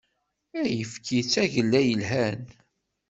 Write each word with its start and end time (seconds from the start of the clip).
Ayekfi 0.59 1.19
d 1.23 1.27
tagella 1.33 1.79
yelhan. 1.83 2.41